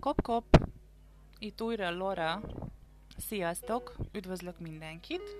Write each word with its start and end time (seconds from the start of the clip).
Kop-kop! 0.00 0.44
Itt 1.38 1.62
újra 1.62 1.90
Laura. 1.90 2.40
Sziasztok! 3.16 3.96
Üdvözlök 4.12 4.58
mindenkit! 4.58 5.36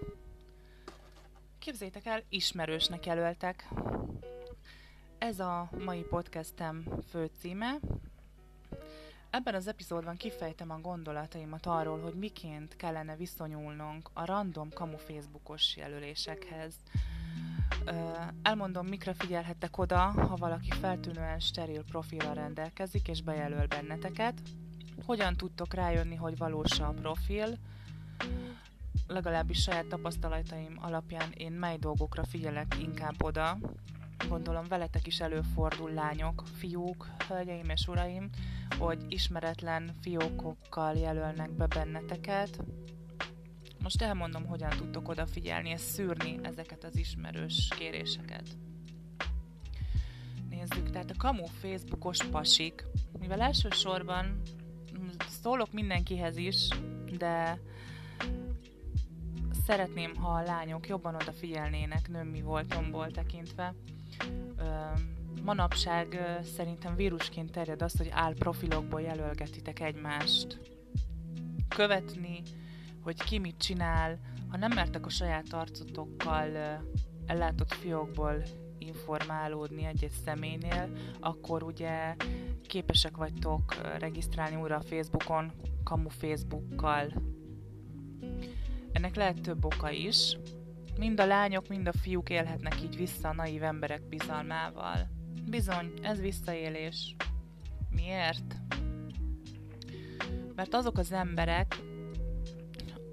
Képzétek 1.58 2.06
el, 2.06 2.22
ismerősnek 2.28 3.06
jelöltek. 3.06 3.68
Ez 5.18 5.40
a 5.40 5.70
mai 5.84 6.02
podcastem 6.02 6.84
főcíme. 7.08 7.78
Ebben 9.30 9.54
az 9.54 9.66
epizódban 9.66 10.16
kifejtem 10.16 10.70
a 10.70 10.80
gondolataimat 10.80 11.66
arról, 11.66 12.00
hogy 12.00 12.14
miként 12.14 12.76
kellene 12.76 13.16
viszonyulnunk 13.16 14.10
a 14.12 14.24
random 14.24 14.70
kamu 14.70 14.96
Facebookos 14.96 15.76
jelölésekhez. 15.76 16.74
Elmondom, 18.42 18.86
mikre 18.86 19.14
figyelhettek 19.14 19.78
oda, 19.78 19.98
ha 19.98 20.36
valaki 20.36 20.70
feltűnően 20.70 21.40
steril 21.40 21.84
profilra 21.84 22.32
rendelkezik 22.32 23.08
és 23.08 23.22
bejelöl 23.22 23.66
benneteket. 23.66 24.40
Hogyan 25.04 25.36
tudtok 25.36 25.74
rájönni, 25.74 26.14
hogy 26.14 26.36
valós 26.36 26.80
a 26.80 26.94
profil, 27.00 27.58
legalábbis 29.06 29.62
saját 29.62 29.86
tapasztalataim 29.86 30.78
alapján 30.80 31.30
én 31.36 31.52
mely 31.52 31.76
dolgokra 31.76 32.24
figyelek 32.24 32.76
inkább 32.80 33.22
oda. 33.22 33.58
Gondolom 34.28 34.64
veletek 34.68 35.06
is 35.06 35.20
előfordul 35.20 35.92
lányok, 35.92 36.42
fiúk, 36.58 37.08
hölgyeim 37.28 37.68
és 37.68 37.86
uraim, 37.88 38.30
hogy 38.78 39.04
ismeretlen 39.08 39.94
fiókokkal 40.00 40.94
jelölnek 40.94 41.50
be 41.50 41.66
benneteket. 41.66 42.58
Most 43.82 44.02
elmondom, 44.02 44.46
hogyan 44.46 44.70
tudtok 44.70 45.08
odafigyelni 45.08 45.68
és 45.68 45.80
szűrni 45.80 46.38
ezeket 46.42 46.84
az 46.84 46.96
ismerős 46.96 47.68
kéréseket. 47.78 48.46
Nézzük, 50.50 50.90
tehát 50.90 51.10
a 51.10 51.14
kamu 51.18 51.44
Facebookos 51.44 52.24
pasik, 52.24 52.84
mivel 53.18 53.40
elsősorban 53.40 54.40
szólok 55.42 55.72
mindenkihez 55.72 56.36
is, 56.36 56.68
de 57.18 57.60
szeretném, 59.66 60.14
ha 60.16 60.28
a 60.28 60.42
lányok 60.42 60.88
jobban 60.88 61.14
odafigyelnének 61.14 62.08
nőmi 62.08 62.42
voltomból 62.42 63.10
tekintve. 63.10 63.74
Manapság 65.42 66.38
szerintem 66.56 66.94
vírusként 66.94 67.52
terjed 67.52 67.82
az, 67.82 67.96
hogy 67.96 68.08
álprofilokból 68.10 69.00
jelölgetitek 69.00 69.80
egymást. 69.80 70.60
Követni, 71.68 72.42
hogy 73.06 73.22
ki 73.22 73.38
mit 73.38 73.58
csinál, 73.58 74.18
ha 74.48 74.56
nem 74.56 74.72
mertek 74.74 75.06
a 75.06 75.08
saját 75.08 75.52
arcotokkal 75.52 76.80
ellátott 77.26 77.74
fiókból 77.74 78.42
informálódni 78.78 79.84
egy-egy 79.84 80.12
személynél, 80.24 80.90
akkor 81.20 81.62
ugye 81.62 82.16
képesek 82.66 83.16
vagytok 83.16 83.74
regisztrálni 83.98 84.56
újra 84.56 84.76
a 84.76 84.80
Facebookon, 84.80 85.52
kamu 85.84 86.08
Facebookkal. 86.08 87.12
Ennek 88.92 89.16
lehet 89.16 89.40
több 89.40 89.64
oka 89.64 89.90
is. 89.90 90.38
Mind 90.98 91.20
a 91.20 91.26
lányok, 91.26 91.68
mind 91.68 91.88
a 91.88 91.92
fiúk 91.92 92.30
élhetnek 92.30 92.82
így 92.82 92.96
vissza 92.96 93.28
a 93.28 93.34
naív 93.34 93.62
emberek 93.62 94.08
bizalmával. 94.08 95.08
Bizony, 95.50 95.92
ez 96.02 96.20
visszaélés. 96.20 97.16
Miért? 97.90 98.56
Mert 100.54 100.74
azok 100.74 100.98
az 100.98 101.12
emberek, 101.12 101.76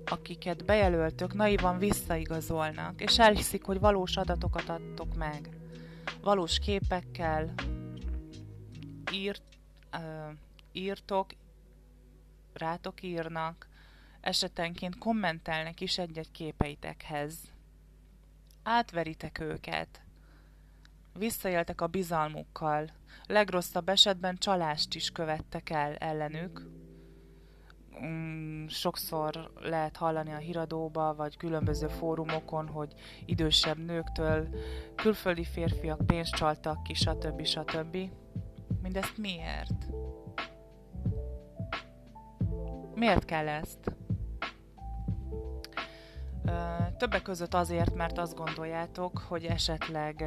akiket 0.05 0.65
bejelöltök, 0.65 1.33
naivan 1.33 1.77
visszaigazolnak, 1.77 3.01
és 3.01 3.19
elhiszik, 3.19 3.63
hogy 3.63 3.79
valós 3.79 4.17
adatokat 4.17 4.69
adtok 4.69 5.15
meg. 5.15 5.49
Valós 6.21 6.59
képekkel 6.59 7.53
írt, 9.11 9.43
uh, 9.93 10.33
írtok, 10.71 11.29
rátok 12.53 13.03
írnak, 13.03 13.67
esetenként 14.21 14.97
kommentelnek 14.97 15.81
is 15.81 15.97
egy-egy 15.97 16.31
képeitekhez. 16.31 17.35
Átveritek 18.63 19.39
őket. 19.39 20.01
Visszaéltek 21.13 21.81
a 21.81 21.87
bizalmukkal. 21.87 22.89
Legrosszabb 23.25 23.89
esetben 23.89 24.37
csalást 24.37 24.95
is 24.95 25.11
követtek 25.11 25.69
el 25.69 25.95
ellenük, 25.95 26.67
mm, 28.01 28.65
sokszor 28.67 29.51
lehet 29.61 29.97
hallani 29.97 30.31
a 30.31 30.37
híradóba, 30.37 31.13
vagy 31.15 31.37
különböző 31.37 31.87
fórumokon, 31.87 32.67
hogy 32.67 32.93
idősebb 33.25 33.77
nőktől 33.77 34.47
külföldi 34.95 35.43
férfiak 35.43 36.05
pénzt 36.05 36.35
csaltak 36.35 36.83
ki, 36.83 36.93
stb. 36.93 37.45
stb. 37.45 37.97
Mindezt 38.81 39.17
miért? 39.17 39.87
Miért 42.95 43.25
kell 43.25 43.47
ezt? 43.47 43.95
Többek 46.97 47.21
között 47.21 47.53
azért, 47.53 47.93
mert 47.93 48.17
azt 48.17 48.35
gondoljátok, 48.35 49.17
hogy 49.17 49.45
esetleg 49.45 50.21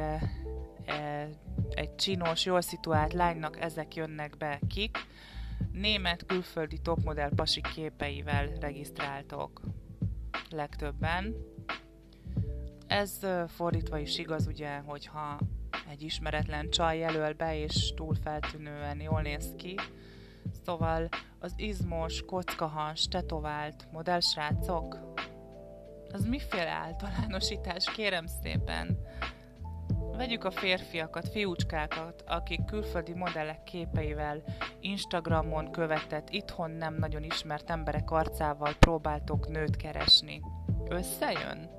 e, 0.85 1.29
egy 1.69 1.95
csinos, 1.95 2.45
jól 2.45 2.61
szituált 2.61 3.13
lánynak 3.13 3.61
ezek 3.61 3.95
jönnek 3.95 4.37
be 4.37 4.59
kik, 4.67 4.97
német 5.71 6.25
külföldi 6.25 6.77
topmodell 6.77 7.31
pasik 7.35 7.67
képeivel 7.73 8.47
regisztráltok 8.59 9.61
legtöbben. 10.49 11.35
Ez 12.87 13.19
fordítva 13.47 13.97
is 13.97 14.17
igaz, 14.17 14.47
ugye, 14.47 14.77
hogyha 14.77 15.39
egy 15.89 16.01
ismeretlen 16.01 16.69
csaj 16.69 16.97
jelöl 16.97 17.33
be, 17.33 17.57
és 17.57 17.93
túl 17.95 18.15
feltűnően 18.15 19.01
jól 19.01 19.21
néz 19.21 19.53
ki. 19.57 19.75
Szóval 20.65 21.09
az 21.39 21.53
izmos, 21.55 22.23
kockahas, 22.25 23.07
tetovált 23.07 23.87
modellsrácok, 23.91 25.15
az 26.13 26.25
miféle 26.25 26.69
általánosítás, 26.69 27.91
kérem 27.91 28.25
szépen. 28.25 28.97
Vegyük 30.17 30.43
a 30.43 30.51
férfiakat, 30.51 31.27
fiúcskákat, 31.29 32.23
akik 32.27 32.65
külföldi 32.65 33.13
modellek 33.13 33.63
képeivel 33.63 34.43
Instagramon 34.79 35.71
követett, 35.71 36.29
itthon 36.29 36.71
nem 36.71 36.95
nagyon 36.95 37.23
ismert 37.23 37.69
emberek 37.69 38.11
arcával 38.11 38.73
próbáltok 38.79 39.47
nőt 39.47 39.75
keresni. 39.75 40.41
Összejön? 40.89 41.69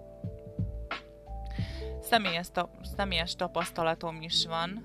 Személyes, 2.00 2.50
ta- 2.52 2.70
személyes 2.96 3.36
tapasztalatom 3.36 4.22
is 4.22 4.46
van. 4.46 4.84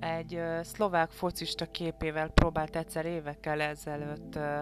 Egy 0.00 0.34
uh, 0.34 0.62
szlovák 0.62 1.10
focista 1.10 1.66
képével 1.66 2.28
próbált 2.28 2.76
egyszer 2.76 3.06
évekkel 3.06 3.60
ezelőtt 3.60 4.36
uh, 4.36 4.58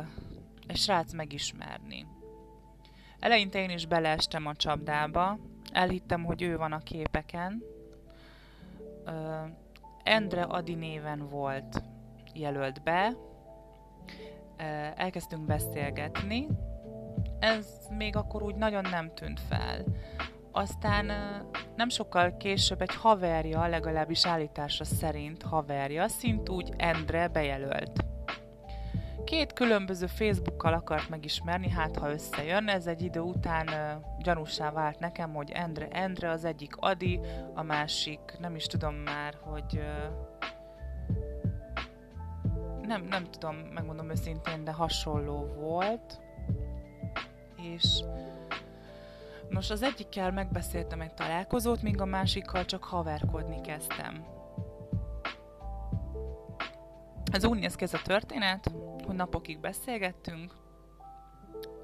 egy 0.67 0.77
srác 0.77 1.13
megismerni. 1.13 2.07
Eleinte 3.19 3.63
én 3.63 3.71
is 3.71 3.87
beleestem 3.87 4.47
a 4.47 4.55
csapdába, 4.55 5.39
elhittem, 5.73 6.25
hogy 6.25 6.43
ő 6.43 6.57
van 6.57 6.73
a 6.73 6.79
képeken, 6.79 7.79
Endre 10.03 10.43
Adi 10.43 10.75
néven 10.75 11.29
volt 11.29 11.83
jelölt 12.35 12.83
be, 12.83 13.13
elkezdtünk 14.97 15.47
beszélgetni, 15.47 16.47
ez 17.39 17.67
még 17.91 18.17
akkor 18.17 18.43
úgy 18.43 18.55
nagyon 18.55 18.87
nem 18.91 19.15
tűnt 19.15 19.41
fel. 19.41 19.85
Aztán 20.53 21.07
nem 21.77 21.89
sokkal 21.89 22.37
később 22.37 22.81
egy 22.81 22.95
haverja, 22.95 23.67
legalábbis 23.67 24.27
állítása 24.27 24.85
szerint 24.85 25.43
haverja, 25.43 26.09
szint 26.09 26.49
úgy 26.49 26.73
Endre 26.77 27.29
bejelölt. 27.29 28.05
Két 29.31 29.53
különböző 29.53 30.07
Facebookkal 30.07 30.73
akart 30.73 31.09
megismerni, 31.09 31.69
hát 31.69 31.97
ha 31.97 32.11
összejön, 32.11 32.69
ez 32.69 32.87
egy 32.87 33.03
idő 33.03 33.21
után 33.21 33.69
uh, 33.69 34.23
gyanúsá 34.23 34.71
vált 34.71 34.99
nekem, 34.99 35.35
hogy 35.35 35.51
Endre, 35.51 35.89
Endre 35.89 36.31
az 36.31 36.45
egyik 36.45 36.77
Adi, 36.77 37.21
a 37.55 37.63
másik, 37.63 38.21
nem 38.39 38.55
is 38.55 38.67
tudom 38.67 38.95
már, 38.95 39.39
hogy 39.41 39.81
nem, 42.83 43.03
nem 43.03 43.25
tudom, 43.25 43.57
megmondom 43.57 44.11
őszintén, 44.11 44.65
de 44.65 44.73
hasonló 44.73 45.47
volt. 45.59 46.21
És 47.57 48.03
most 49.51 49.71
az 49.71 49.83
egyikkel 49.83 50.33
megbeszéltem 50.33 51.01
egy 51.01 51.15
találkozót, 51.15 51.83
míg 51.83 52.01
a 52.01 52.05
másikkal 52.05 52.65
csak 52.65 52.85
haverkodni 52.85 53.61
kezdtem. 53.61 54.40
Ez 57.31 57.45
úgy 57.45 57.59
néz 57.59 57.75
ki 57.75 57.85
ez 57.85 57.95
a 57.95 58.03
történet, 58.03 58.73
hogy 59.07 59.15
napokig 59.15 59.61
beszélgettünk, 59.61 60.55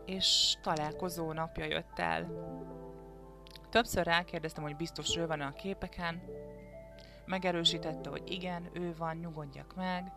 és 0.04 0.56
találkozó 0.62 1.32
napja 1.32 1.64
jött 1.64 1.98
el. 1.98 2.28
Többször 3.70 4.04
rákérdeztem, 4.04 4.62
hogy 4.62 4.76
biztos 4.76 5.16
ő 5.16 5.26
van 5.26 5.40
a 5.40 5.52
képeken, 5.52 6.22
megerősítette, 7.26 8.10
hogy 8.10 8.22
igen, 8.30 8.70
ő 8.72 8.94
van, 8.98 9.16
nyugodjak 9.16 9.74
meg. 9.74 10.12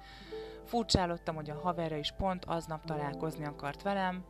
Furcsálottam, 0.66 1.36
hogy 1.36 1.50
a 1.50 1.60
haverja 1.60 1.98
is 1.98 2.12
pont 2.18 2.46
aznap 2.46 2.86
találkozni 2.86 3.46
akart 3.46 3.82
velem, 3.82 4.26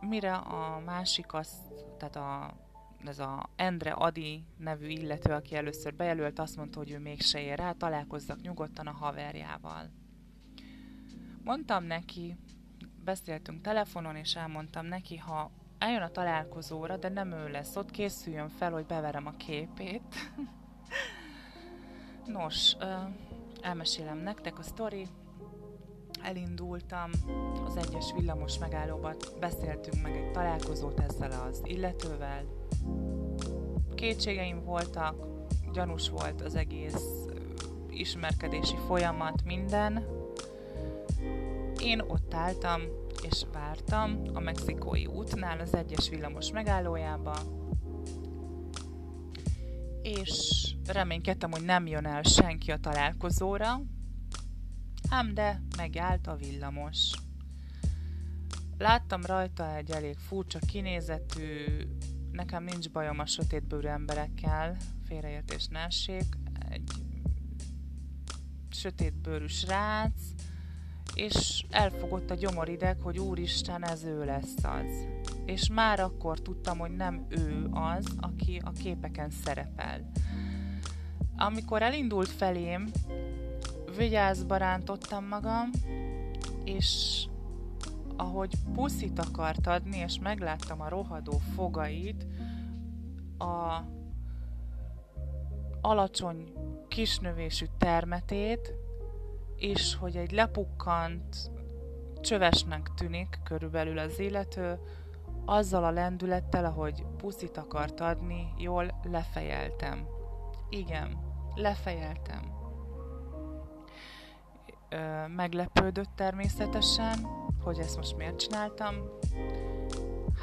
mire 0.00 0.34
a 0.34 0.82
másik 0.84 1.34
az, 1.34 1.48
tehát 1.98 2.16
a, 2.16 2.54
ez 3.04 3.18
a 3.18 3.48
Endre 3.56 3.90
Adi 3.90 4.44
nevű 4.56 4.86
illető, 4.86 5.32
aki 5.32 5.56
először 5.56 5.94
bejelölt, 5.94 6.38
azt 6.38 6.56
mondta, 6.56 6.78
hogy 6.78 6.90
ő 6.90 6.98
mégse 6.98 7.40
ér 7.40 7.58
rá, 7.58 7.72
találkozzak 7.72 8.40
nyugodtan 8.40 8.86
a 8.86 8.92
haverjával. 8.92 9.99
Mondtam 11.44 11.84
neki, 11.84 12.36
beszéltünk 13.04 13.60
telefonon, 13.60 14.16
és 14.16 14.36
elmondtam 14.36 14.86
neki, 14.86 15.16
ha 15.16 15.50
eljön 15.78 16.02
a 16.02 16.10
találkozóra, 16.10 16.96
de 16.96 17.08
nem 17.08 17.32
ő 17.32 17.48
lesz 17.48 17.76
ott, 17.76 17.90
készüljön 17.90 18.48
fel, 18.48 18.72
hogy 18.72 18.86
beverem 18.86 19.26
a 19.26 19.36
képét. 19.36 20.02
Nos, 22.26 22.76
elmesélem 23.60 24.18
nektek 24.18 24.58
a 24.58 24.62
sztori. 24.62 25.06
Elindultam 26.22 27.10
az 27.64 27.76
egyes 27.76 28.12
villamos 28.16 28.58
megállóban, 28.58 29.16
beszéltünk 29.40 30.02
meg 30.02 30.16
egy 30.16 30.30
találkozót 30.30 31.00
ezzel 31.00 31.30
az 31.30 31.62
illetővel. 31.64 32.44
Kétségeim 33.94 34.64
voltak, 34.64 35.26
gyanús 35.72 36.08
volt 36.08 36.40
az 36.40 36.54
egész 36.54 37.26
ismerkedési 37.90 38.76
folyamat, 38.86 39.44
minden. 39.44 40.19
Én 41.82 42.00
ott 42.00 42.34
álltam, 42.34 42.80
és 43.22 43.44
vártam 43.52 44.22
a 44.32 44.40
mexikói 44.40 45.06
útnál 45.06 45.60
az 45.60 45.74
egyes 45.74 46.08
villamos 46.08 46.50
megállójába, 46.50 47.36
és 50.02 50.66
reménykedtem, 50.86 51.50
hogy 51.50 51.64
nem 51.64 51.86
jön 51.86 52.06
el 52.06 52.22
senki 52.22 52.70
a 52.70 52.76
találkozóra, 52.76 53.80
ám 55.08 55.34
de 55.34 55.62
megállt 55.76 56.26
a 56.26 56.36
villamos. 56.36 57.10
Láttam 58.78 59.24
rajta 59.24 59.76
egy 59.76 59.90
elég 59.90 60.16
furcsa 60.16 60.58
kinézetű, 60.58 61.64
nekem 62.32 62.64
nincs 62.64 62.90
bajom 62.90 63.18
a 63.18 63.26
sötétbőrű 63.26 63.88
emberekkel, 63.88 64.76
félreértés 65.04 65.66
ne 65.66 65.86
egy 66.68 66.90
sötétbőrű 68.70 69.46
srác, 69.46 70.22
és 71.20 71.64
elfogott 71.70 72.30
a 72.30 72.34
gyomorideg, 72.34 73.00
hogy 73.00 73.18
úristen, 73.18 73.84
ez 73.84 74.04
ő 74.04 74.24
lesz 74.24 74.64
az. 74.64 75.06
És 75.44 75.68
már 75.68 76.00
akkor 76.00 76.40
tudtam, 76.40 76.78
hogy 76.78 76.96
nem 76.96 77.26
ő 77.28 77.68
az, 77.72 78.06
aki 78.20 78.60
a 78.64 78.70
képeken 78.70 79.30
szerepel. 79.30 80.10
Amikor 81.36 81.82
elindult 81.82 82.28
felém, 82.28 82.90
vigyázba 83.96 84.56
rántottam 84.56 85.24
magam, 85.24 85.70
és 86.64 87.24
ahogy 88.16 88.54
puszit 88.74 89.18
akart 89.18 89.66
adni, 89.66 89.96
és 89.96 90.18
megláttam 90.18 90.80
a 90.80 90.88
rohadó 90.88 91.40
fogait, 91.54 92.26
a 93.38 93.84
alacsony 95.80 96.52
kisnövésű 96.88 97.66
termetét, 97.78 98.74
és 99.60 99.94
hogy 99.94 100.16
egy 100.16 100.30
lepukkant, 100.30 101.50
csövesnek 102.20 102.90
tűnik 102.96 103.38
körülbelül 103.44 103.98
az 103.98 104.18
illető, 104.18 104.78
azzal 105.44 105.84
a 105.84 105.90
lendülettel, 105.90 106.64
ahogy 106.64 107.04
puszit 107.16 107.56
akart 107.56 108.00
adni, 108.00 108.52
jól 108.58 109.00
lefejeltem. 109.02 110.06
Igen, 110.68 111.18
lefejeltem. 111.54 112.40
Ö, 114.88 115.26
meglepődött 115.26 116.10
természetesen, 116.14 117.26
hogy 117.62 117.78
ezt 117.78 117.96
most 117.96 118.16
miért 118.16 118.38
csináltam. 118.38 118.94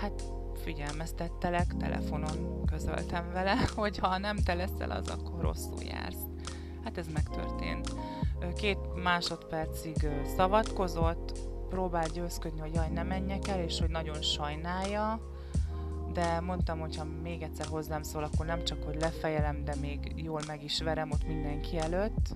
Hát 0.01 0.23
figyelmeztettelek, 0.55 1.77
telefonon 1.77 2.65
közöltem 2.65 3.31
vele, 3.31 3.55
hogy 3.75 3.97
ha 3.97 4.17
nem 4.17 4.37
te 4.37 4.53
leszel 4.53 4.91
az, 4.91 5.09
akkor 5.09 5.41
rosszul 5.41 5.83
jársz. 5.83 6.25
Hát 6.83 6.97
ez 6.97 7.07
megtörtént. 7.07 7.95
Két 8.57 8.77
másodpercig 9.03 10.07
szavatkozott, 10.35 11.39
próbált 11.69 12.11
győzködni, 12.11 12.59
hogy 12.59 12.73
jaj, 12.73 12.89
ne 12.89 13.03
menjek 13.03 13.47
el, 13.47 13.59
és 13.59 13.79
hogy 13.79 13.89
nagyon 13.89 14.21
sajnálja, 14.21 15.21
de 16.13 16.39
mondtam, 16.39 16.79
hogy 16.79 16.95
ha 16.95 17.03
még 17.23 17.41
egyszer 17.41 17.65
hozzám 17.65 18.03
szól, 18.03 18.23
akkor 18.23 18.45
nem 18.45 18.63
csak, 18.63 18.83
hogy 18.83 18.95
lefejelem, 18.99 19.63
de 19.63 19.75
még 19.81 20.13
jól 20.15 20.41
meg 20.47 20.63
is 20.63 20.81
verem 20.81 21.11
ott 21.11 21.27
mindenki 21.27 21.77
előtt. 21.77 22.35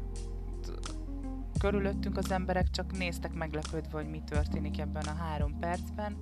Körülöttünk 1.59 2.18
az 2.18 2.31
emberek 2.31 2.69
csak 2.69 2.97
néztek 2.97 3.33
meglepődve, 3.33 3.97
hogy 3.97 4.09
mi 4.09 4.21
történik 4.25 4.79
ebben 4.79 5.06
a 5.06 5.23
három 5.23 5.59
percben. 5.59 6.18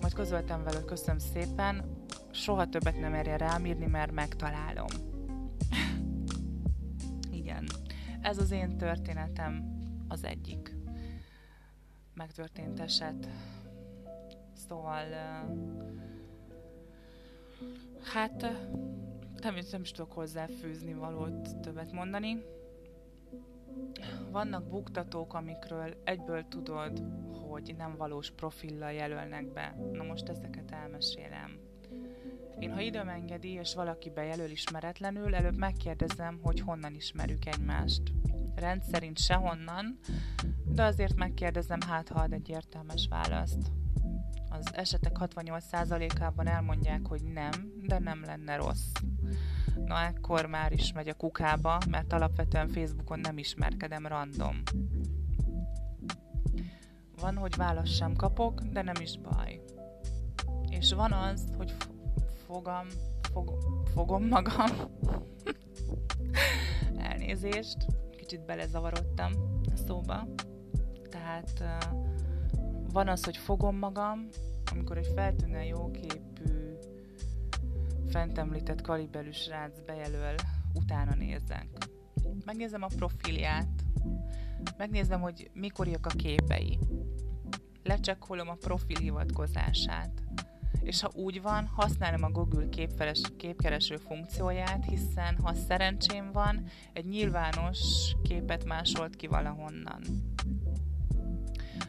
Majd 0.00 0.12
közöltem 0.12 0.64
vele, 0.64 0.76
hogy 0.76 0.86
köszönöm 0.86 1.18
szépen, 1.18 2.04
soha 2.30 2.68
többet 2.68 3.00
nem 3.00 3.10
merje 3.10 3.36
rám 3.36 3.66
írni, 3.66 3.86
mert 3.86 4.12
megtalálom. 4.12 4.88
Ez 8.22 8.38
az 8.38 8.50
én 8.50 8.76
történetem 8.76 9.78
az 10.08 10.24
egyik 10.24 10.74
megtörtént 12.14 12.80
eset. 12.80 13.28
Szóval 14.52 15.04
hát 18.02 18.40
nem, 19.40 19.54
nem 19.70 19.80
is 19.80 19.90
tudok 19.90 20.12
hozzáfűzni 20.12 20.94
valót 20.94 21.56
többet 21.56 21.92
mondani. 21.92 22.42
Vannak 24.30 24.68
buktatók, 24.68 25.34
amikről 25.34 26.00
egyből 26.04 26.48
tudod, 26.48 27.02
hogy 27.48 27.74
nem 27.76 27.96
valós 27.96 28.30
profillal 28.30 28.92
jelölnek 28.92 29.52
be. 29.52 29.76
Na 29.92 30.02
most 30.02 30.28
ezeket 30.28 30.70
elmesélem. 30.70 31.69
Én, 32.60 32.72
ha 32.72 32.80
időm 32.80 33.08
engedi, 33.08 33.48
és 33.48 33.74
valaki 33.74 34.10
bejelöl 34.10 34.50
ismeretlenül, 34.50 35.34
előbb 35.34 35.56
megkérdezem, 35.56 36.38
hogy 36.42 36.60
honnan 36.60 36.94
ismerjük 36.94 37.46
egymást. 37.46 38.02
Rendszerint 38.54 39.18
sehonnan, 39.18 39.98
de 40.64 40.82
azért 40.82 41.16
megkérdezem, 41.16 41.80
hát 41.80 42.08
ha 42.08 42.20
ad 42.20 42.32
egy 42.32 42.48
értelmes 42.48 43.06
választ. 43.10 43.72
Az 44.50 44.74
esetek 44.74 45.16
68%-ában 45.20 46.46
elmondják, 46.46 47.06
hogy 47.06 47.22
nem, 47.22 47.72
de 47.86 47.98
nem 47.98 48.22
lenne 48.24 48.56
rossz. 48.56 48.92
Na 49.84 50.00
ekkor 50.00 50.46
már 50.46 50.72
is 50.72 50.92
megy 50.92 51.08
a 51.08 51.14
kukába, 51.14 51.78
mert 51.88 52.12
alapvetően 52.12 52.68
Facebookon 52.68 53.20
nem 53.20 53.38
ismerkedem 53.38 54.06
random. 54.06 54.62
Van, 57.20 57.36
hogy 57.36 57.56
választ 57.56 57.94
sem 57.94 58.14
kapok, 58.14 58.60
de 58.60 58.82
nem 58.82 59.00
is 59.00 59.18
baj. 59.18 59.60
És 60.68 60.92
van 60.92 61.12
az, 61.12 61.44
hogy 61.56 61.74
fogam, 62.52 62.86
fog, 63.32 63.58
fogom 63.92 64.26
magam. 64.26 64.70
Elnézést, 67.08 67.76
kicsit 68.16 68.44
belezavarodtam 68.44 69.32
a 69.72 69.76
szóba. 69.76 70.28
Tehát 71.10 71.64
van 72.92 73.08
az, 73.08 73.24
hogy 73.24 73.36
fogom 73.36 73.76
magam, 73.76 74.28
amikor 74.70 74.98
egy 74.98 75.10
feltűnően 75.14 75.64
jóképű, 75.64 76.76
fent 78.08 78.38
említett 78.38 78.80
kalibelű 78.80 79.30
srác 79.30 79.80
bejelöl, 79.86 80.34
utána 80.74 81.14
nézek. 81.14 81.68
Megnézem 82.44 82.82
a 82.82 82.88
profilját, 82.96 83.84
megnézem, 84.76 85.20
hogy 85.20 85.50
mikoriak 85.54 86.06
a 86.06 86.16
képei. 86.16 86.78
Lecsekkolom 87.82 88.48
a 88.48 88.54
profil 88.54 88.98
hivatkozását. 88.98 90.22
És 90.82 91.00
ha 91.00 91.10
úgy 91.14 91.42
van, 91.42 91.66
használom 91.66 92.22
a 92.24 92.30
Google 92.30 92.68
képfeles, 92.68 93.20
képkereső 93.36 93.96
funkcióját, 93.96 94.84
hiszen 94.84 95.38
ha 95.42 95.54
szerencsém 95.54 96.32
van, 96.32 96.64
egy 96.92 97.06
nyilvános 97.06 97.78
képet 98.22 98.64
másolt 98.64 99.16
ki 99.16 99.26
valahonnan. 99.26 100.02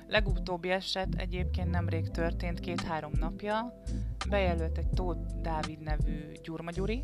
Legutóbbi 0.07 0.69
eset 0.69 1.15
egyébként 1.15 1.69
nemrég 1.69 2.09
történt, 2.09 2.59
két-három 2.59 3.11
napja. 3.19 3.81
Bejelölt 4.29 4.77
egy 4.77 4.89
Tóth 4.89 5.41
Dávid 5.41 5.79
nevű 5.79 6.31
Gyurma 6.43 6.71
Gyuri. 6.71 7.03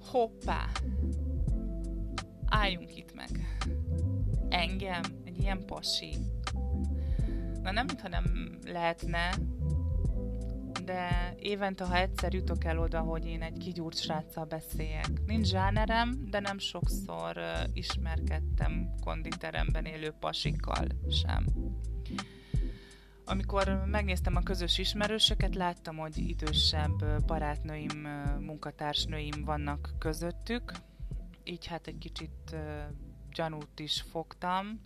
Hoppá! 0.00 0.66
Álljunk 2.46 2.96
itt 2.96 3.14
meg. 3.14 3.58
Engem, 4.48 5.02
egy 5.24 5.40
ilyen 5.40 5.66
pasi. 5.66 6.16
Na 7.64 7.70
nem, 7.70 7.86
mintha 7.86 8.08
nem 8.08 8.58
lehetne, 8.64 9.30
de 10.84 11.34
évente, 11.38 11.84
ha 11.84 11.96
egyszer 11.96 12.34
jutok 12.34 12.64
el 12.64 12.78
oda, 12.78 13.00
hogy 13.00 13.26
én 13.26 13.42
egy 13.42 13.58
kigyúrt 13.58 14.00
sráccal 14.00 14.44
beszéljek. 14.44 15.24
Nincs 15.26 15.46
zsánerem, 15.46 16.26
de 16.30 16.40
nem 16.40 16.58
sokszor 16.58 17.36
uh, 17.36 17.44
ismerkedtem 17.72 18.94
konditeremben 19.00 19.84
élő 19.84 20.10
pasikkal 20.10 20.86
sem. 21.10 21.46
Amikor 23.24 23.84
megnéztem 23.86 24.36
a 24.36 24.42
közös 24.42 24.78
ismerősöket, 24.78 25.54
láttam, 25.54 25.96
hogy 25.96 26.18
idősebb 26.18 27.24
barátnőim, 27.26 27.98
munkatársnőim 28.40 29.44
vannak 29.44 29.94
közöttük, 29.98 30.72
így 31.44 31.66
hát 31.66 31.86
egy 31.86 31.98
kicsit 31.98 32.50
uh, 32.52 32.60
gyanút 33.32 33.80
is 33.80 34.00
fogtam. 34.00 34.80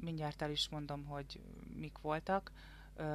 Mindjárt 0.00 0.42
el 0.42 0.50
is 0.50 0.68
mondom, 0.68 1.04
hogy 1.04 1.40
mik 1.76 1.98
voltak 2.02 2.52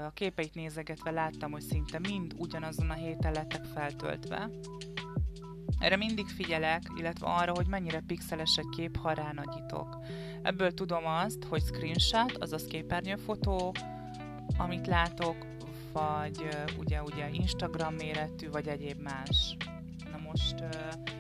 a 0.06 0.12
képeit 0.14 0.54
nézegetve 0.54 1.12
láttam, 1.12 1.52
hogy 1.52 1.62
szinte 1.62 2.00
mind 2.00 2.34
ugyanazon 2.38 2.90
a 2.90 2.94
héten 2.94 3.32
lettek 3.32 3.64
feltöltve. 3.64 4.50
Erre 5.80 5.96
mindig 5.96 6.28
figyelek, 6.28 6.82
illetve 6.96 7.28
arra, 7.28 7.54
hogy 7.56 7.68
mennyire 7.68 8.04
pixeles 8.08 8.58
egy 8.58 8.70
kép, 8.76 8.98
ha 8.98 9.14
ránagyítok. 9.14 9.98
Ebből 10.42 10.74
tudom 10.74 11.06
azt, 11.06 11.44
hogy 11.44 11.62
screenshot, 11.62 12.38
azaz 12.38 12.64
képernyőfotó, 12.64 13.76
amit 14.58 14.88
látok, 14.88 15.36
vagy 15.94 16.48
ugye, 16.78 17.04
ugye 17.04 17.30
Instagram 17.30 17.94
méretű, 17.94 18.50
vagy 18.50 18.68
egyéb 18.68 19.02
más. 19.02 19.58
Na 20.12 20.18
most 20.18 20.64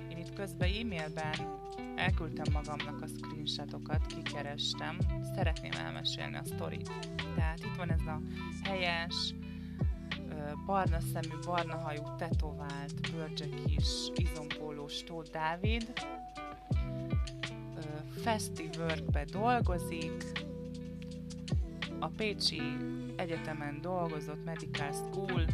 én 0.09 0.17
itt 0.17 0.33
közben 0.33 0.69
e-mailben 0.69 1.59
elküldtem 1.95 2.53
magamnak 2.53 3.01
a 3.01 3.07
screenshotokat, 3.07 4.05
kikerestem, 4.05 4.97
szeretném 5.35 5.71
elmesélni 5.71 6.35
a 6.35 6.45
sztorit. 6.45 6.91
Tehát 7.51 7.65
itt 7.65 7.77
van 7.77 7.91
ez 7.91 8.05
a 8.05 8.21
helyes, 8.63 9.33
barna 10.65 10.99
szemű, 10.99 11.35
barna 11.45 11.77
hajú, 11.77 12.15
tetovált, 12.17 13.11
bölcse 13.11 13.45
kis, 13.65 13.87
izompólós 14.15 15.03
Tóth 15.03 15.31
Dávid. 15.31 15.93
Festi 18.21 18.69
Workbe 18.77 19.25
dolgozik, 19.25 20.31
a 21.99 22.07
Pécsi 22.07 22.61
Egyetemen 23.15 23.81
dolgozott, 23.81 24.45
Medical 24.45 24.91
School, 24.91 25.45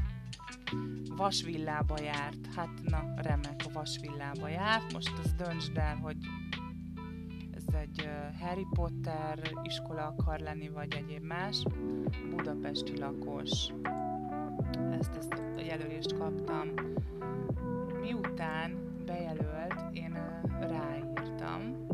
vasvillába 1.15 2.01
járt, 2.01 2.53
hát 2.55 2.69
na, 2.83 3.13
remek, 3.15 3.61
a 3.65 3.71
vasvillába 3.73 4.47
járt, 4.47 4.93
most 4.93 5.13
az 5.23 5.33
döntsd 5.33 5.77
el, 5.77 5.95
hogy 5.95 6.17
Harry 8.39 8.67
Potter 8.73 9.51
iskola 9.63 10.15
akar 10.17 10.39
lenni, 10.39 10.69
vagy 10.69 10.93
egyéb 10.93 11.23
más, 11.23 11.63
budapesti 12.29 12.97
lakos, 12.97 13.73
ezt, 14.99 15.15
ezt 15.15 15.33
a 15.33 15.61
jelölést 15.61 16.17
kaptam. 16.17 16.73
Miután 18.01 18.95
bejelölt, 19.05 19.75
én 19.93 20.17
ráírtam, 20.59 21.87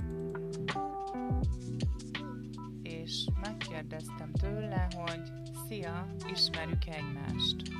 és 2.83 3.25
megkérdeztem 3.41 4.31
tőle, 4.31 4.88
hogy 4.95 5.21
szia, 5.67 6.07
ismerjük 6.31 6.85
egymást. 6.85 7.71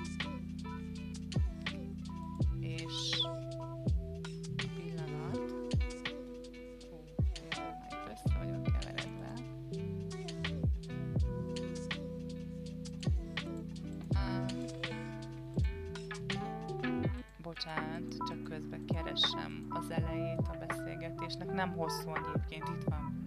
Bocsánat, 17.64 18.18
csak 18.28 18.44
közben 18.44 18.86
keresem 18.86 19.66
az 19.70 19.90
elejét 19.90 20.48
a 20.48 20.66
beszélgetésnek. 20.68 21.54
Nem 21.54 21.72
hosszú 21.72 22.10
egyébként, 22.16 22.68
itt 22.68 22.84
van. 22.84 23.24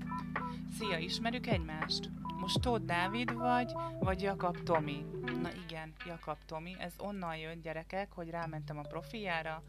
Szia, 0.78 0.98
ismerjük 0.98 1.46
egymást? 1.46 2.10
Most 2.40 2.60
Tóth 2.60 2.84
Dávid 2.84 3.34
vagy, 3.34 3.72
vagy 3.98 4.22
Jakab 4.22 4.62
Tomi? 4.62 5.06
Na 5.42 5.48
igen, 5.66 5.92
Jakab 6.06 6.38
Tomi. 6.46 6.76
Ez 6.78 6.92
onnan 6.98 7.36
jön, 7.36 7.60
gyerekek, 7.60 8.12
hogy 8.12 8.30
rámentem 8.30 8.78
a 8.78 8.82
profiára. 8.82 9.62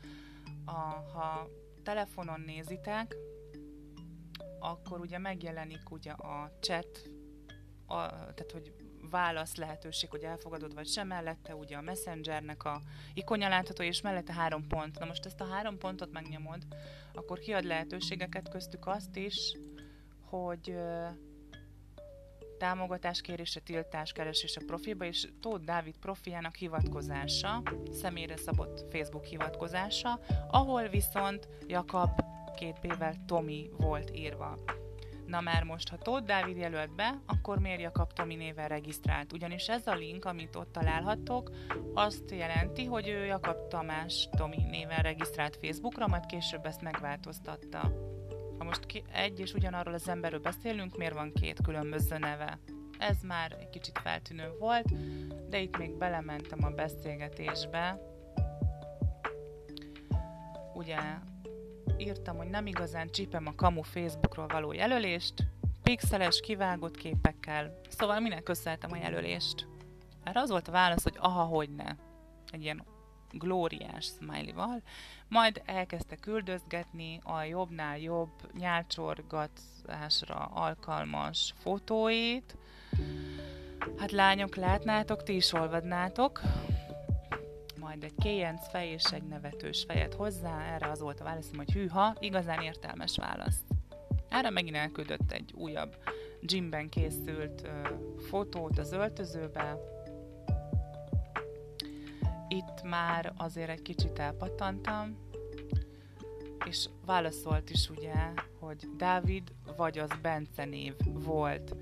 A, 0.65 0.71
ha 1.13 1.50
telefonon 1.83 2.41
nézitek, 2.45 3.15
akkor 4.59 5.00
ugye 5.00 5.17
megjelenik 5.17 5.89
ugye 5.89 6.12
a 6.12 6.51
chat, 6.59 7.01
a, 7.86 7.95
tehát 8.09 8.51
hogy 8.51 8.74
válasz 9.10 9.56
lehetőség, 9.56 10.10
hogy 10.10 10.24
elfogadod 10.24 10.74
vagy 10.74 10.88
sem, 10.88 11.08
mellette 11.08 11.56
ugye 11.56 11.78
a 11.78 11.82
Messengernek 11.82 12.64
a 12.64 12.82
ikonja 13.14 13.50
látható, 13.50 13.84
és 13.84 14.02
mellette 14.02 14.34
három 14.34 14.68
pont. 14.68 15.00
Na 15.00 15.06
most 15.06 15.26
ezt 15.26 15.42
a 15.42 15.48
három 15.48 15.78
pontot 15.78 16.12
megnyomod, 16.12 16.62
akkor 17.14 17.40
kiad 17.40 17.64
lehetőségeket, 17.64 18.50
köztük 18.50 18.88
azt 18.88 19.16
is, 19.16 19.58
hogy 20.30 20.76
támogatás 22.58 23.22
kérése, 23.22 23.60
tiltás 23.60 24.12
keresés 24.12 24.58
a 24.58 24.62
profilba, 24.66 25.06
és 25.06 25.28
Tóth 25.42 25.64
Dávid 25.64 25.98
profiának 25.98 26.56
hivatkozása, 26.56 27.62
személyre 27.92 28.38
szabott 28.38 28.86
Facebook 28.90 29.26
hivatkozása, 29.26 30.20
ahol 30.48 30.88
viszont 30.88 31.48
Jakab 31.68 32.22
két 32.56 32.80
B-vel 32.82 33.16
Tomi 33.26 33.70
volt 33.78 34.12
írva. 34.16 34.58
Na 35.27 35.41
már 35.41 35.63
most, 35.63 35.89
ha 35.89 35.98
Tóth 35.98 36.25
Dávid 36.25 36.57
jelölt 36.57 36.96
be, 36.96 37.22
akkor 37.25 37.60
miért 37.60 37.81
Jakab 37.81 38.13
Tomi 38.13 38.36
néven 38.36 38.67
regisztrált? 38.67 39.34
Ugyanis 39.34 39.67
ez 39.67 39.88
a 39.88 39.96
link, 39.96 40.25
amit 40.25 40.55
ott 40.55 40.72
találhattok, 40.72 41.51
azt 41.93 42.31
jelenti, 42.31 42.86
hogy 42.86 43.07
ő 43.07 43.25
Jakab 43.25 43.67
Tamás 43.67 44.29
Tomi 44.38 44.63
néven 44.69 45.01
regisztrált 45.01 45.57
Facebookra, 45.62 46.07
majd 46.07 46.25
később 46.25 46.65
ezt 46.65 46.81
megváltoztatta. 46.81 47.79
Ha 48.57 48.63
most 48.63 48.86
ki, 48.86 49.03
egy 49.13 49.39
és 49.39 49.53
ugyanarról 49.53 49.93
az 49.93 50.10
emberről 50.10 50.39
beszélünk, 50.39 50.98
miért 50.98 51.13
van 51.13 51.31
két 51.34 51.62
különböző 51.62 52.17
neve? 52.17 52.60
Ez 52.98 53.17
már 53.22 53.57
egy 53.60 53.69
kicsit 53.69 54.00
feltűnő 54.00 54.51
volt, 54.60 54.91
de 55.50 55.60
itt 55.60 55.77
még 55.77 55.98
belementem 55.98 56.63
a 56.63 56.69
beszélgetésbe. 56.69 58.00
Ugye 60.74 60.98
írtam, 61.98 62.38
hogy 62.38 62.50
nem 62.50 62.66
igazán 62.66 63.10
csípem 63.12 63.48
a 63.48 63.56
kamu 63.56 63.82
Facebookról 63.82 64.48
való 64.48 64.74
jelölést, 64.74 65.34
pixeles, 65.84 66.39
kivágott 66.39 66.98
képekkel, 66.98 67.80
szóval 67.89 68.20
minek 68.20 68.50
összeltem 68.50 68.92
a 68.92 68.98
jelölést. 68.98 69.68
Erre 70.24 70.39
az 70.39 70.50
volt 70.50 70.68
a 70.68 70.72
válasz, 70.72 71.04
hogy 71.04 71.18
aha, 71.20 71.44
hogy 71.44 71.70
ne. 71.70 71.96
Egy 72.51 72.62
ilyen 72.62 72.86
glóriás 73.32 74.06
smiley-val. 74.06 74.82
Majd 75.27 75.62
elkezdte 75.66 76.16
küldözgetni 76.16 77.20
a 77.24 77.44
jobbnál 77.44 77.98
jobb 78.00 78.32
nyálcsorgatásra 78.58 80.36
alkalmas 80.54 81.54
fotóit. 81.58 82.58
Hát 83.98 84.12
lányok, 84.12 84.56
látnátok, 84.56 85.24
ti 85.24 85.36
is 85.36 85.54
olvadnátok 85.54 86.42
majd 87.88 88.03
egy 88.03 88.15
kéjenc 88.15 88.70
fej 88.70 88.88
és 88.88 89.03
egy 89.03 89.24
nevetős 89.24 89.84
fejet 89.88 90.13
hozzá, 90.13 90.74
erre 90.74 90.89
az 90.89 91.00
volt 91.00 91.20
a 91.20 91.24
válaszom, 91.24 91.58
hogy 91.58 91.72
hűha, 91.72 92.15
igazán 92.20 92.62
értelmes 92.62 93.17
válasz. 93.17 93.63
Erre 94.29 94.50
megint 94.50 94.75
elküldött 94.75 95.32
egy 95.32 95.53
újabb 95.56 95.96
gymben 96.41 96.89
készült 96.89 97.62
ö, 97.63 97.70
fotót 98.29 98.79
az 98.79 98.91
öltözőbe. 98.91 99.77
Itt 102.48 102.84
már 102.84 103.34
azért 103.38 103.70
egy 103.70 103.82
kicsit 103.82 104.20
elpattantam, 104.20 105.17
és 106.65 106.89
válaszolt 107.06 107.70
is 107.70 107.89
ugye, 107.89 108.34
hogy 108.60 108.88
Dávid 108.98 109.51
vagy 109.77 109.98
az 109.98 110.10
Bence 110.22 110.65
név 110.65 110.94
volt. 111.03 111.75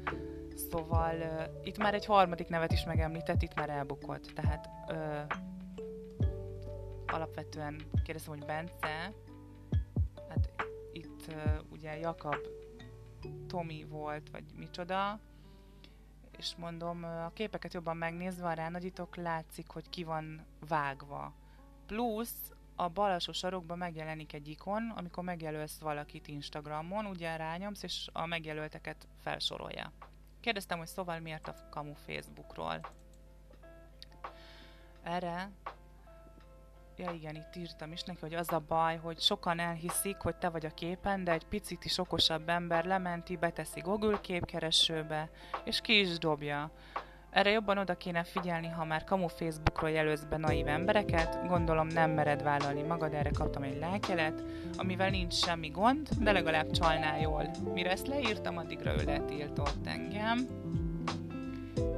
Szóval 0.71 1.15
uh, 1.15 1.67
itt 1.67 1.77
már 1.77 1.93
egy 1.93 2.05
harmadik 2.05 2.47
nevet 2.47 2.71
is 2.71 2.83
megemlített, 2.85 3.41
itt 3.41 3.55
már 3.55 3.69
elbukott. 3.69 4.31
Tehát 4.33 4.69
uh, 4.89 5.43
alapvetően 7.07 7.81
kérdeztem, 8.03 8.33
hogy 8.33 8.45
Bence, 8.45 9.13
hát 10.29 10.49
itt 10.91 11.27
uh, 11.27 11.59
ugye 11.71 11.97
Jakab 11.97 12.37
Tomi 13.47 13.83
volt, 13.89 14.29
vagy 14.29 14.43
micsoda, 14.55 15.19
és 16.37 16.55
mondom, 16.55 17.03
a 17.03 17.31
képeket 17.33 17.73
jobban 17.73 17.97
megnézve, 17.97 18.47
a 18.47 18.53
ránagyítok, 18.53 19.15
látszik, 19.15 19.69
hogy 19.69 19.89
ki 19.89 20.03
van 20.03 20.45
vágva. 20.67 21.33
Plusz 21.85 22.51
a 22.75 22.89
bal 22.89 23.11
alsó 23.11 23.31
sarokban 23.31 23.77
megjelenik 23.77 24.33
egy 24.33 24.47
ikon, 24.47 24.93
amikor 24.95 25.23
megjelölsz 25.23 25.79
valakit 25.79 26.27
Instagramon, 26.27 27.05
ugye 27.05 27.35
rányomsz, 27.35 27.83
és 27.83 28.09
a 28.13 28.25
megjelölteket 28.25 29.07
felsorolja. 29.21 29.91
Kérdeztem, 30.39 30.77
hogy 30.77 30.87
szóval 30.87 31.19
miért 31.19 31.47
a 31.47 31.55
kamu 31.69 31.93
Facebookról. 31.93 32.79
Erre 35.03 35.51
Ja 36.97 37.11
igen, 37.11 37.35
itt 37.35 37.55
írtam 37.55 37.91
is 37.91 38.03
neki, 38.03 38.19
hogy 38.21 38.33
az 38.33 38.51
a 38.51 38.63
baj, 38.67 38.97
hogy 38.97 39.19
sokan 39.19 39.59
elhiszik, 39.59 40.17
hogy 40.17 40.35
te 40.35 40.49
vagy 40.49 40.65
a 40.65 40.69
képen, 40.69 41.23
de 41.23 41.31
egy 41.31 41.45
picit 41.45 41.85
is 41.85 41.97
okosabb 41.97 42.49
ember 42.49 42.85
lementi, 42.85 43.37
beteszi 43.37 43.79
Google 43.79 44.19
képkeresőbe, 44.21 45.29
és 45.63 45.81
ki 45.81 45.99
is 45.99 46.17
dobja. 46.17 46.71
Erre 47.29 47.49
jobban 47.49 47.77
oda 47.77 47.97
kéne 47.97 48.23
figyelni, 48.23 48.67
ha 48.67 48.85
már 48.85 49.03
kamu 49.03 49.27
Facebookról 49.27 49.89
jelölsz 49.89 50.23
be 50.23 50.37
naív 50.37 50.67
embereket, 50.67 51.47
gondolom 51.47 51.87
nem 51.87 52.11
mered 52.11 52.43
vállalni 52.43 52.81
magad, 52.81 53.13
erre 53.13 53.29
kaptam 53.29 53.63
egy 53.63 53.79
lájkelet, 53.79 54.43
amivel 54.77 55.09
nincs 55.09 55.33
semmi 55.33 55.69
gond, 55.69 56.09
de 56.19 56.31
legalább 56.31 56.71
csalnál 56.71 57.19
jól. 57.19 57.51
Mire 57.73 57.91
ezt 57.91 58.07
leírtam, 58.07 58.57
addigra 58.57 58.93
ő 58.93 59.03
letiltott 59.05 59.87
engem, 59.87 60.47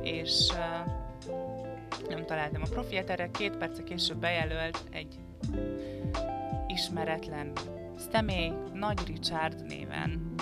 és 0.01 0.49
uh, 0.51 0.96
nem 2.17 2.25
találtam 2.25 2.61
a 2.61 2.69
profiát, 2.69 3.09
erre 3.09 3.31
két 3.31 3.57
perce 3.57 3.83
később 3.83 4.17
bejelölt 4.17 4.83
egy 4.91 5.19
ismeretlen 6.67 7.51
személy, 8.11 8.51
Nagy 8.73 9.07
Richard 9.07 9.65
néven. 9.65 10.35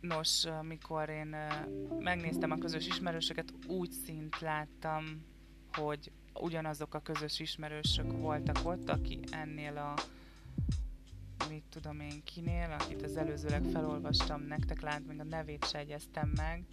Nos, 0.00 0.44
amikor 0.44 1.08
én 1.08 1.36
megnéztem 1.98 2.50
a 2.50 2.58
közös 2.58 2.86
ismerősöket, 2.86 3.52
úgy 3.66 3.90
szint 3.90 4.40
láttam, 4.40 5.04
hogy 5.72 6.12
ugyanazok 6.34 6.94
a 6.94 7.00
közös 7.00 7.40
ismerősök 7.40 8.12
voltak 8.12 8.56
ott, 8.64 8.90
aki 8.90 9.20
ennél 9.30 9.76
a 9.76 9.94
mit 11.48 11.64
tudom 11.70 12.00
én 12.00 12.22
kinél, 12.24 12.76
akit 12.80 13.02
az 13.02 13.16
előzőleg 13.16 13.62
felolvastam 13.72 14.42
nektek, 14.42 14.80
lát, 14.80 15.06
még 15.06 15.20
a 15.20 15.24
nevét 15.24 15.68
se 15.68 15.84
meg. 16.36 16.64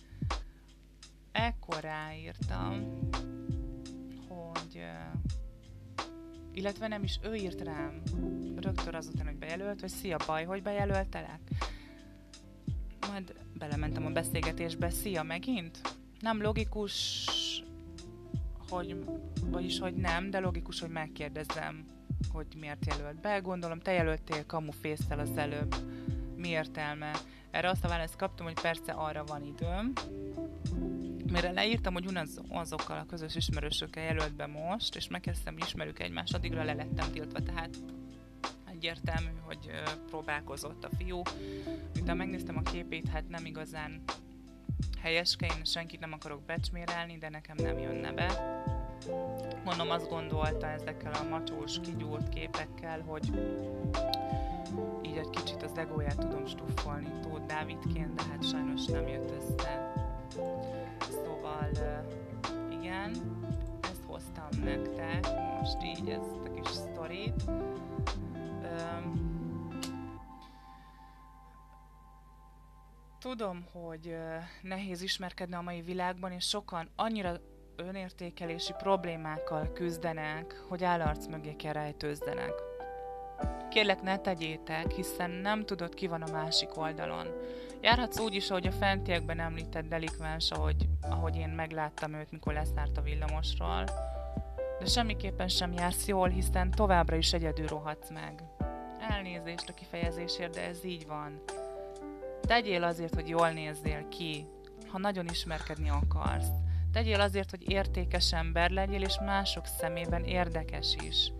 Ekkor 1.31 1.79
ráírtam, 1.79 2.99
hogy 4.27 4.83
illetve 6.53 6.87
nem 6.87 7.03
is 7.03 7.19
ő 7.23 7.33
írt 7.35 7.61
rám 7.61 8.01
rögtön 8.55 8.95
azután, 8.95 9.25
hogy 9.25 9.37
bejelölt, 9.37 9.79
hogy 9.79 9.89
szia 9.89 10.17
baj, 10.25 10.43
hogy 10.43 10.61
bejelöltelek. 10.61 11.39
Majd 13.11 13.35
belementem 13.57 14.05
a 14.05 14.09
beszélgetésbe, 14.09 14.89
szia 14.89 15.23
megint? 15.23 15.81
Nem 16.19 16.41
logikus, 16.41 17.27
hogy, 18.69 19.03
vagyis 19.45 19.79
hogy 19.79 19.95
nem, 19.95 20.29
de 20.29 20.39
logikus, 20.39 20.79
hogy 20.79 20.89
megkérdezem, 20.89 21.85
hogy 22.31 22.47
miért 22.59 22.85
jelölt 22.85 23.21
be. 23.21 23.39
Gondolom, 23.39 23.79
te 23.79 23.91
jelöltél 23.91 24.45
kamufésztel 24.45 25.19
az 25.19 25.37
előbb. 25.37 25.75
Mi 26.35 26.47
értelme? 26.47 27.11
Erre 27.51 27.69
azt 27.69 27.85
a 27.85 27.87
választ 27.87 28.15
kaptam, 28.15 28.45
hogy 28.45 28.61
persze 28.61 28.91
arra 28.91 29.23
van 29.23 29.43
időm. 29.43 29.93
Mire 31.31 31.51
leírtam, 31.51 31.93
hogy 31.93 32.05
unaz, 32.05 32.41
azokkal 32.49 32.97
a 32.97 33.05
közös 33.05 33.35
ismerősökkel 33.35 34.03
jelölt 34.03 34.35
be 34.35 34.45
most, 34.45 34.95
és 34.95 35.07
megkezdtem, 35.07 35.53
hogy 35.53 35.63
ismerjük 35.65 35.99
egymást, 35.99 36.33
addigra 36.33 36.63
le 36.63 36.73
lettem 36.73 37.11
tiltva, 37.11 37.39
tehát 37.39 37.69
egyértelmű, 38.71 39.29
hogy 39.43 39.71
próbálkozott 40.07 40.83
a 40.83 40.89
fiú. 40.97 41.21
Miután 41.93 42.17
megnéztem 42.17 42.57
a 42.57 42.61
képét, 42.71 43.07
hát 43.07 43.29
nem 43.29 43.45
igazán 43.45 44.01
helyeske, 45.01 45.45
én 45.45 45.63
senkit 45.63 45.99
nem 45.99 46.13
akarok 46.13 46.45
becsmérelni, 46.45 47.17
de 47.17 47.29
nekem 47.29 47.55
nem 47.59 47.77
jönne 47.79 48.11
be. 48.11 48.61
Mondom, 49.63 49.89
azt 49.89 50.09
gondolta 50.09 50.67
ezekkel 50.67 51.11
a 51.13 51.29
macsós, 51.29 51.79
kigyúrt 51.79 52.29
képekkel, 52.29 53.01
hogy 53.01 53.31
így 55.01 55.17
egy 55.17 55.29
kicsit 55.29 55.63
az 55.63 55.77
egóját 55.77 56.17
tudom 56.17 56.45
stuffolni 56.45 57.09
Tóth 57.21 57.45
Dávidként, 57.45 58.13
de 58.13 58.23
hát 58.23 58.49
sajnos 58.49 58.85
nem 58.85 59.07
jött 59.07 59.31
össze. 59.31 60.00
Szóval 61.09 61.69
igen, 62.71 63.11
ezt 63.81 64.03
hoztam 64.05 64.49
nektek, 64.63 65.25
most 65.59 65.83
így 65.83 66.09
ezt 66.09 66.45
a 66.45 66.51
kis 66.53 66.67
sztorit. 66.67 67.43
Tudom, 73.19 73.65
hogy 73.71 74.15
nehéz 74.61 75.01
ismerkedni 75.01 75.55
a 75.55 75.61
mai 75.61 75.81
világban, 75.81 76.31
és 76.31 76.47
sokan 76.47 76.89
annyira 76.95 77.33
önértékelési 77.75 78.73
problémákkal 78.77 79.71
küzdenek, 79.73 80.63
hogy 80.67 80.83
állarc 80.83 81.27
mögé 81.27 81.55
kell 81.55 81.73
rejtőzzenek. 81.73 82.70
Kérlek, 83.71 84.01
ne 84.01 84.17
tegyétek, 84.17 84.91
hiszen 84.91 85.29
nem 85.29 85.65
tudod, 85.65 85.93
ki 85.93 86.07
van 86.07 86.21
a 86.21 86.31
másik 86.31 86.77
oldalon. 86.77 87.27
Járhatsz 87.81 88.19
úgy 88.19 88.33
is, 88.33 88.49
ahogy 88.49 88.67
a 88.67 88.71
fentiekben 88.71 89.39
említett 89.39 89.87
delikvens, 89.87 90.51
ahogy, 90.51 90.87
ahogy 91.01 91.35
én 91.35 91.49
megláttam 91.49 92.13
őt, 92.13 92.31
mikor 92.31 92.53
leszárt 92.53 92.97
a 92.97 93.01
villamosról. 93.01 93.83
De 94.79 94.85
semmiképpen 94.85 95.47
sem 95.47 95.73
jársz 95.73 96.07
jól, 96.07 96.29
hiszen 96.29 96.71
továbbra 96.71 97.15
is 97.15 97.33
egyedül 97.33 97.67
rohadsz 97.67 98.09
meg. 98.09 98.43
Elnézést 99.09 99.69
a 99.69 99.73
kifejezésért, 99.73 100.53
de 100.53 100.67
ez 100.67 100.85
így 100.85 101.07
van. 101.07 101.41
Tegyél 102.41 102.83
azért, 102.83 103.15
hogy 103.15 103.29
jól 103.29 103.49
nézzél 103.49 104.07
ki, 104.07 104.45
ha 104.87 104.97
nagyon 104.97 105.25
ismerkedni 105.25 105.89
akarsz. 105.89 106.51
Tegyél 106.93 107.21
azért, 107.21 107.49
hogy 107.49 107.71
értékes 107.71 108.33
ember 108.33 108.69
legyél, 108.69 109.01
és 109.01 109.19
mások 109.25 109.65
szemében 109.65 110.23
érdekes 110.23 110.95
is. 111.07 111.31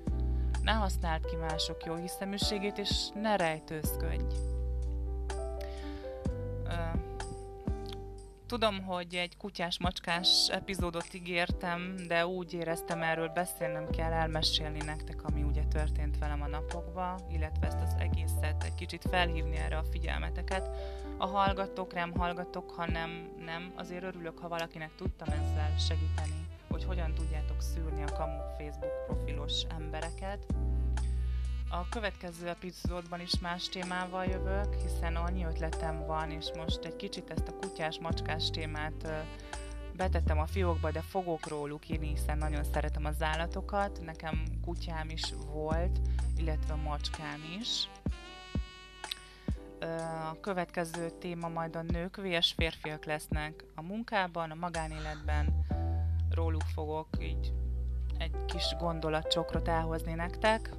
Ne 0.62 0.72
használd 0.72 1.26
ki 1.26 1.36
mások 1.36 1.86
jó 1.86 1.96
hiszeműségét, 1.96 2.78
és 2.78 3.08
ne 3.14 3.36
rejtőzködj. 3.36 4.36
Tudom, 8.52 8.84
hogy 8.84 9.16
egy 9.16 9.38
kutyás-macskás 9.38 10.50
epizódot 10.50 11.14
ígértem, 11.14 11.96
de 12.08 12.26
úgy 12.26 12.54
éreztem 12.54 13.02
erről 13.02 13.28
beszélnem 13.28 13.90
kell, 13.90 14.12
elmesélni 14.12 14.82
nektek, 14.86 15.24
ami 15.24 15.44
ugye 15.44 15.64
történt 15.64 16.18
velem 16.18 16.42
a 16.42 16.48
napokban, 16.48 17.20
illetve 17.30 17.68
ezt 17.68 17.82
az 17.82 17.96
egészet 18.00 18.64
egy 18.64 18.76
kicsit 18.76 19.06
felhívni 19.10 19.56
erre 19.56 19.78
a 19.78 19.84
figyelmeteket. 19.84 20.70
A 21.18 21.26
hallgatók 21.26 21.94
nem 21.94 22.14
hallgatok, 22.18 22.72
ha 22.72 22.86
nem, 22.86 23.30
nem, 23.46 23.72
azért 23.76 24.04
örülök, 24.04 24.40
ha 24.40 24.48
valakinek 24.48 24.96
tudtam 24.96 25.28
ezzel 25.30 25.78
segíteni, 25.78 26.41
hogy 26.86 26.98
hogyan 26.98 27.14
tudjátok 27.14 27.62
szűrni 27.62 28.04
a 28.04 28.14
kamu 28.14 28.40
Facebook 28.58 29.06
profilos 29.06 29.64
embereket. 29.80 30.46
A 31.70 31.90
következő 31.90 32.48
epizódban 32.48 33.20
is 33.20 33.40
más 33.40 33.70
témával 33.70 34.26
jövök, 34.26 34.76
hiszen 34.82 35.16
annyi 35.16 35.44
ötletem 35.44 36.06
van, 36.06 36.32
és 36.32 36.52
most 36.56 36.84
egy 36.84 36.96
kicsit 36.96 37.30
ezt 37.30 37.48
a 37.48 37.54
kutyás-macskás 37.54 38.50
témát 38.50 39.14
betettem 39.96 40.40
a 40.40 40.46
fiókba, 40.46 40.92
de 40.92 41.02
fogok 41.02 41.48
róluk 41.48 41.90
írni, 41.90 42.08
hiszen 42.08 42.38
nagyon 42.38 42.64
szeretem 42.64 43.06
az 43.06 43.22
állatokat. 43.22 44.02
Nekem 44.06 44.44
kutyám 44.62 45.10
is 45.10 45.34
volt, 45.54 46.00
illetve 46.38 46.76
macskám 46.76 47.42
is. 47.60 47.90
A 50.32 50.40
következő 50.40 51.10
téma 51.10 51.48
majd 51.48 51.76
a 51.76 51.82
nők 51.82 52.18
vs 52.18 52.54
férfiak 52.58 53.06
lesznek 53.06 53.64
a 53.76 53.82
munkában, 53.82 54.52
a 54.52 54.56
magánéletben. 54.56 55.66
Róluk 56.34 56.64
fogok 56.74 57.08
így 57.20 57.54
egy 58.18 58.46
kis 58.46 58.76
gondolatcsokrot 58.80 59.68
elhozni 59.68 60.14
nektek 60.14 60.70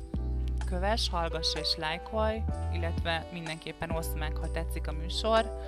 kövess, 0.73 1.09
hallgass 1.09 1.55
és 1.55 1.77
lájkolj, 1.77 2.43
illetve 2.73 3.27
mindenképpen 3.33 3.91
oszd 3.91 4.19
meg, 4.19 4.37
ha 4.37 4.51
tetszik 4.51 4.89
a 4.89 4.93
műsor. 4.93 5.59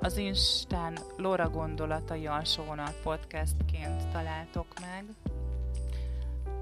Az 0.00 0.16
Instán 0.16 0.98
Lora 1.16 1.50
Gondolatai 1.50 2.26
alsó 2.26 2.62
vonal 2.62 2.94
podcastként 3.02 4.08
találtok 4.12 4.66
meg. 4.80 5.04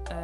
Ö, 0.09 0.15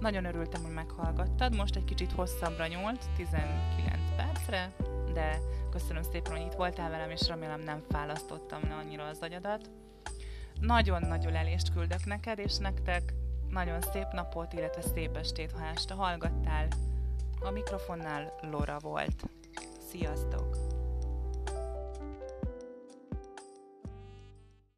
nagyon 0.00 0.24
örültem, 0.24 0.62
hogy 0.62 0.74
meghallgattad. 0.74 1.56
Most 1.56 1.76
egy 1.76 1.84
kicsit 1.84 2.12
hosszabbra 2.12 2.66
nyúlt, 2.66 3.04
19 3.16 3.98
percre, 4.16 4.72
de 5.12 5.38
köszönöm 5.70 6.02
szépen, 6.02 6.32
hogy 6.32 6.46
itt 6.46 6.56
voltál 6.56 6.90
velem, 6.90 7.10
és 7.10 7.28
remélem 7.28 7.60
nem 7.60 7.82
fálasztottam 7.90 8.60
le 8.68 8.74
annyira 8.74 9.04
az 9.04 9.18
agyadat. 9.20 9.70
Nagyon-nagyon 10.60 11.34
elést 11.34 11.72
küldök 11.72 12.04
neked, 12.04 12.38
és 12.38 12.56
nektek 12.56 13.14
nagyon 13.48 13.80
szép 13.80 14.06
napot, 14.12 14.52
illetve 14.52 14.82
szép 14.82 15.16
estét, 15.16 15.52
ha 15.52 15.66
este 15.66 15.94
hallgattál. 15.94 16.68
A 17.40 17.50
mikrofonnál 17.50 18.32
Lora 18.50 18.78
volt. 18.78 19.22
Sziasztok! 19.90 20.79